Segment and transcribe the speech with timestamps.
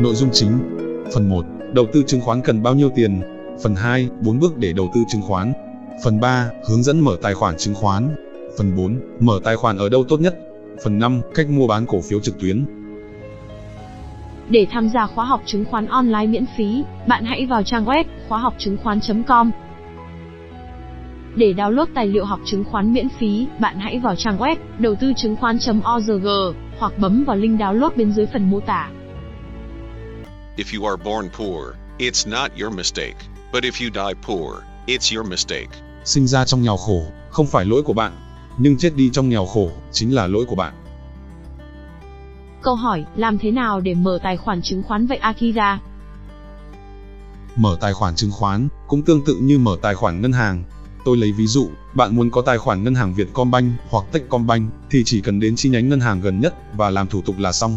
[0.00, 0.58] Nội dung chính
[1.14, 1.44] Phần 1.
[1.72, 3.20] Đầu tư chứng khoán cần bao nhiêu tiền?
[3.62, 4.08] Phần 2.
[4.20, 5.52] 4 bước để đầu tư chứng khoán.
[6.04, 6.50] Phần 3.
[6.68, 8.14] Hướng dẫn mở tài khoản chứng khoán.
[8.58, 9.00] Phần 4.
[9.20, 10.38] Mở tài khoản ở đâu tốt nhất?
[10.84, 11.20] Phần 5.
[11.34, 12.64] Cách mua bán cổ phiếu trực tuyến.
[14.48, 18.04] Để tham gia khóa học chứng khoán online miễn phí, bạn hãy vào trang web
[18.28, 19.50] khóa học chứng khoán.com.
[21.38, 24.94] Để download tài liệu học chứng khoán miễn phí, bạn hãy vào trang web đầu
[25.00, 26.26] tư chứng khoán.org
[26.78, 28.90] hoặc bấm vào link download bên dưới phần mô tả.
[30.56, 33.16] If you are born poor, it's not your mistake.
[33.52, 35.68] But if you die poor, it's your mistake.
[36.04, 38.12] Sinh ra trong nghèo khổ, không phải lỗi của bạn,
[38.58, 40.74] nhưng chết đi trong nghèo khổ, chính là lỗi của bạn.
[42.62, 45.80] Câu hỏi, làm thế nào để mở tài khoản chứng khoán vậy Akira?
[47.56, 50.64] Mở tài khoản chứng khoán cũng tương tự như mở tài khoản ngân hàng.
[51.08, 55.02] Tôi lấy ví dụ, bạn muốn có tài khoản ngân hàng Vietcombank hoặc Techcombank thì
[55.04, 57.76] chỉ cần đến chi nhánh ngân hàng gần nhất và làm thủ tục là xong.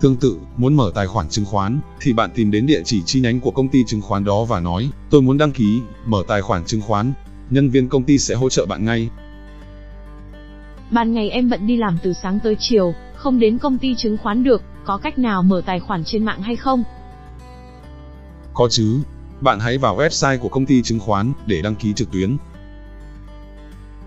[0.00, 3.20] Tương tự, muốn mở tài khoản chứng khoán thì bạn tìm đến địa chỉ chi
[3.20, 6.42] nhánh của công ty chứng khoán đó và nói, tôi muốn đăng ký, mở tài
[6.42, 7.12] khoản chứng khoán.
[7.50, 9.10] Nhân viên công ty sẽ hỗ trợ bạn ngay.
[10.90, 14.16] Ban ngày em bận đi làm từ sáng tới chiều, không đến công ty chứng
[14.22, 16.84] khoán được, có cách nào mở tài khoản trên mạng hay không?
[18.54, 18.98] Có chứ,
[19.40, 22.36] bạn hãy vào website của công ty chứng khoán để đăng ký trực tuyến.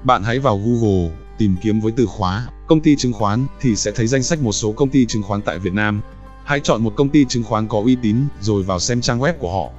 [0.04, 3.92] Bạn hãy vào Google, tìm kiếm với từ khóa công ty chứng khoán thì sẽ
[3.92, 6.02] thấy danh sách một số công ty chứng khoán tại Việt Nam.
[6.44, 9.34] Hãy chọn một công ty chứng khoán có uy tín rồi vào xem trang web
[9.34, 9.70] của họ.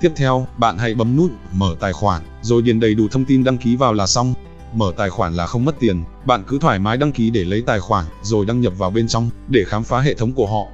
[0.00, 3.44] Tiếp theo, bạn hãy bấm nút mở tài khoản rồi điền đầy đủ thông tin
[3.44, 4.34] đăng ký vào là xong.
[4.72, 7.62] Mở tài khoản là không mất tiền, bạn cứ thoải mái đăng ký để lấy
[7.66, 10.66] tài khoản rồi đăng nhập vào bên trong để khám phá hệ thống của họ.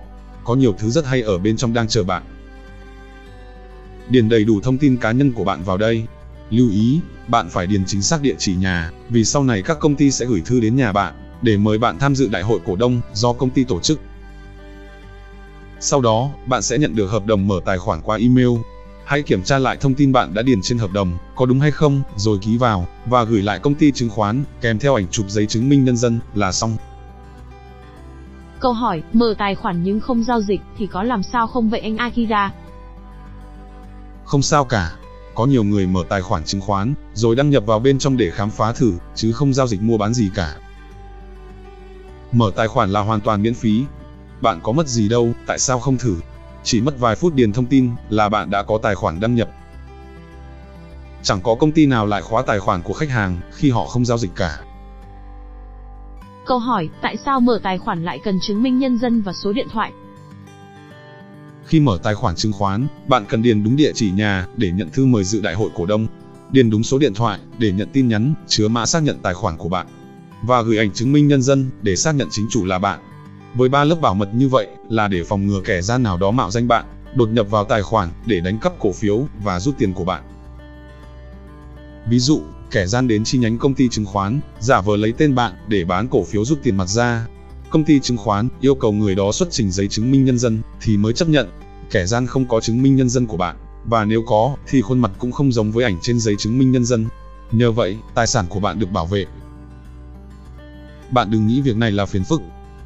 [0.45, 2.23] Có nhiều thứ rất hay ở bên trong đang chờ bạn.
[4.11, 6.05] Điền đầy đủ thông tin cá nhân của bạn vào đây.
[6.51, 9.95] Lưu ý, bạn phải điền chính xác địa chỉ nhà, vì sau này các công
[9.95, 12.77] ty sẽ gửi thư đến nhà bạn để mời bạn tham dự đại hội cổ
[12.77, 14.01] đông do công ty tổ chức.
[15.81, 18.49] Sau đó, bạn sẽ nhận được hợp đồng mở tài khoản qua email.
[19.05, 21.71] Hãy kiểm tra lại thông tin bạn đã điền trên hợp đồng, có đúng hay
[21.71, 25.27] không, rồi ký vào, và gửi lại công ty chứng khoán, kèm theo ảnh chụp
[25.29, 26.77] giấy chứng minh nhân dân, là xong.
[28.61, 31.81] Câu hỏi, mở tài khoản nhưng không giao dịch thì có làm sao không vậy
[31.81, 32.53] anh Akira?
[34.27, 34.93] Không sao cả,
[35.35, 38.31] có nhiều người mở tài khoản chứng khoán, rồi đăng nhập vào bên trong để
[38.31, 40.57] khám phá thử, chứ không giao dịch mua bán gì cả.
[42.33, 43.85] Mở tài khoản là hoàn toàn miễn phí.
[44.41, 46.17] Bạn có mất gì đâu, tại sao không thử?
[46.63, 49.49] Chỉ mất vài phút điền thông tin là bạn đã có tài khoản đăng nhập.
[51.23, 54.05] Chẳng có công ty nào lại khóa tài khoản của khách hàng khi họ không
[54.05, 54.59] giao dịch cả.
[56.47, 59.53] Câu hỏi, tại sao mở tài khoản lại cần chứng minh nhân dân và số
[59.53, 59.93] điện thoại?
[61.67, 64.91] Khi mở tài khoản chứng khoán, bạn cần điền đúng địa chỉ nhà để nhận
[64.91, 66.07] thư mời dự đại hội cổ đông,
[66.51, 69.57] điền đúng số điện thoại để nhận tin nhắn chứa mã xác nhận tài khoản
[69.57, 69.87] của bạn
[70.47, 73.01] và gửi ảnh chứng minh nhân dân để xác nhận chính chủ là bạn.
[73.55, 76.31] Với ba lớp bảo mật như vậy là để phòng ngừa kẻ gian nào đó
[76.31, 76.85] mạo danh bạn,
[77.15, 80.23] đột nhập vào tài khoản để đánh cắp cổ phiếu và rút tiền của bạn.
[82.11, 82.41] Ví dụ,
[82.71, 85.85] kẻ gian đến chi nhánh công ty chứng khoán, giả vờ lấy tên bạn để
[85.85, 87.27] bán cổ phiếu rút tiền mặt ra.
[87.71, 90.61] Công ty chứng khoán yêu cầu người đó xuất trình giấy chứng minh nhân dân
[90.81, 91.51] thì mới chấp nhận.
[91.91, 94.99] Kẻ gian không có chứng minh nhân dân của bạn, và nếu có thì khuôn
[94.99, 97.07] mặt cũng không giống với ảnh trên giấy chứng minh nhân dân.
[97.53, 99.27] Nhờ vậy, tài sản của bạn được bảo vệ.
[101.11, 102.43] Bạn đừng nghĩ việc này là phiền phức,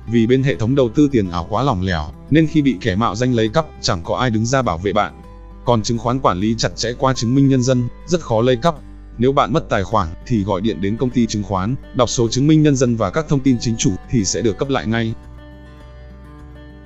[0.06, 2.96] vì bên hệ thống đầu tư tiền ảo quá lỏng lẻo, nên khi bị kẻ
[2.96, 5.22] mạo danh lấy cắp, chẳng có ai đứng ra bảo vệ bạn.
[5.64, 8.56] Còn chứng khoán quản lý chặt chẽ qua chứng minh nhân dân, rất khó lấy
[8.56, 8.74] cắp.
[9.20, 12.28] Nếu bạn mất tài khoản thì gọi điện đến công ty chứng khoán, đọc số
[12.28, 14.86] chứng minh nhân dân và các thông tin chính chủ thì sẽ được cấp lại
[14.86, 15.14] ngay.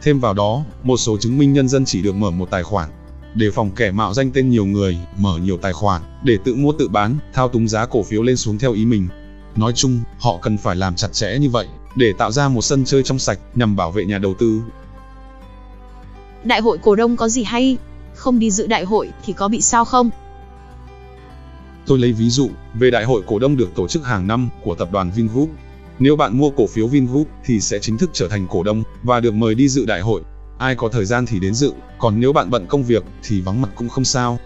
[0.02, 2.90] Thêm vào đó, một số chứng minh nhân dân chỉ được mở một tài khoản.
[3.34, 6.72] Để phòng kẻ mạo danh tên nhiều người, mở nhiều tài khoản, để tự mua
[6.72, 9.08] tự bán, thao túng giá cổ phiếu lên xuống theo ý mình.
[9.56, 11.66] Nói chung, họ cần phải làm chặt chẽ như vậy,
[11.96, 14.62] để tạo ra một sân chơi trong sạch nhằm bảo vệ nhà đầu tư.
[16.44, 17.76] Đại hội cổ đông có gì hay?
[18.14, 20.10] Không đi dự đại hội thì có bị sao không?
[21.86, 24.74] Tôi lấy ví dụ về đại hội cổ đông được tổ chức hàng năm của
[24.74, 25.50] tập đoàn Vingroup.
[25.98, 29.20] Nếu bạn mua cổ phiếu Vingroup thì sẽ chính thức trở thành cổ đông và
[29.20, 30.22] được mời đi dự đại hội.
[30.58, 33.62] Ai có thời gian thì đến dự, còn nếu bạn bận công việc thì vắng
[33.62, 34.38] mặt cũng không sao.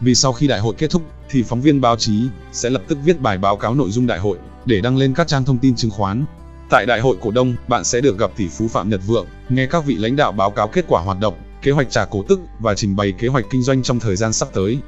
[0.00, 2.22] Vì sau khi đại hội kết thúc thì phóng viên báo chí
[2.52, 5.28] sẽ lập tức viết bài báo cáo nội dung đại hội để đăng lên các
[5.28, 6.24] trang thông tin chứng khoán.
[6.70, 9.66] Tại đại hội cổ đông, bạn sẽ được gặp tỷ phú Phạm Nhật Vượng, nghe
[9.66, 12.40] các vị lãnh đạo báo cáo kết quả hoạt động, kế hoạch trả cổ tức
[12.60, 14.78] và trình bày kế hoạch kinh doanh trong thời gian sắp tới.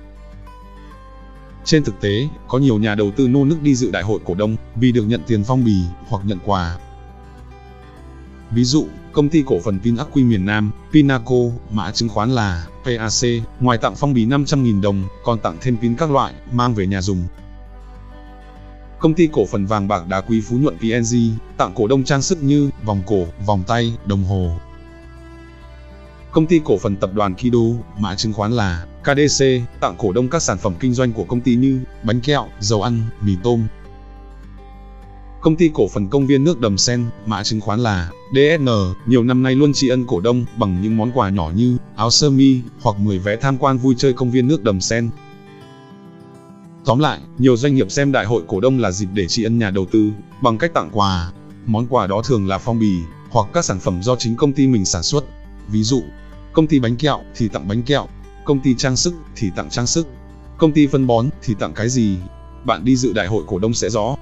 [1.66, 4.34] Trên thực tế, có nhiều nhà đầu tư nô nức đi dự đại hội cổ
[4.34, 6.78] đông vì được nhận tiền phong bì hoặc nhận quà.
[8.50, 11.34] Ví dụ, công ty cổ phần Pinaqui miền Nam, Pinaco,
[11.70, 15.96] mã chứng khoán là PAC, ngoài tặng phong bì 500.000 đồng, còn tặng thêm pin
[15.96, 17.24] các loại, mang về nhà dùng.
[18.98, 21.16] Công ty cổ phần vàng bạc đá quý Phú Nhuận PNG
[21.56, 24.56] tặng cổ đông trang sức như vòng cổ, vòng tay, đồng hồ.
[26.30, 29.44] Công ty cổ phần tập đoàn Kido, mã chứng khoán là KDC,
[29.80, 32.82] tặng cổ đông các sản phẩm kinh doanh của công ty như bánh kẹo, dầu
[32.82, 33.66] ăn, mì tôm.
[35.40, 38.68] Công ty cổ phần công viên nước Đầm Sen, mã chứng khoán là DSN,
[39.06, 42.10] nhiều năm nay luôn tri ân cổ đông bằng những món quà nhỏ như áo
[42.10, 45.10] sơ mi hoặc 10 vé tham quan vui chơi công viên nước Đầm Sen.
[46.84, 49.58] Tóm lại, nhiều doanh nghiệp xem đại hội cổ đông là dịp để tri ân
[49.58, 50.10] nhà đầu tư
[50.42, 51.32] bằng cách tặng quà.
[51.66, 53.00] Món quà đó thường là phong bì
[53.30, 55.24] hoặc các sản phẩm do chính công ty mình sản xuất.
[55.68, 56.02] Ví dụ,
[56.52, 58.06] công ty bánh kẹo thì tặng bánh kẹo,
[58.46, 60.06] công ty trang sức thì tặng trang sức,
[60.58, 62.18] công ty phân bón thì tặng cái gì.
[62.64, 64.16] Bạn đi dự đại hội cổ đông sẽ rõ.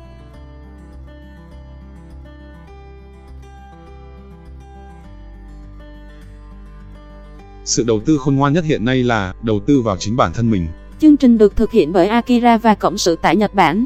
[7.64, 10.50] Sự đầu tư khôn ngoan nhất hiện nay là đầu tư vào chính bản thân
[10.50, 10.68] mình.
[11.00, 13.84] Chương trình được thực hiện bởi Akira và Cộng sự tại Nhật Bản.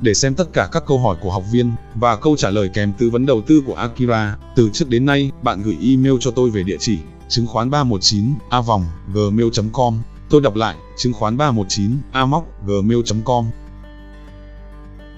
[0.00, 2.92] Để xem tất cả các câu hỏi của học viên và câu trả lời kèm
[2.98, 6.50] tư vấn đầu tư của Akira, từ trước đến nay, bạn gửi email cho tôi
[6.50, 8.84] về địa chỉ chứng khoán 319 a vòng
[9.14, 9.98] gmail.com.
[10.30, 13.46] Tôi đọc lại, chứng khoán 319 a móc gmail.com.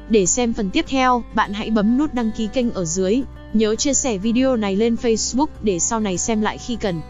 [0.08, 3.22] Để xem phần tiếp theo, bạn hãy bấm nút đăng ký kênh ở dưới.
[3.52, 7.00] Nhớ chia sẻ video này lên Facebook để sau này xem lại khi cần.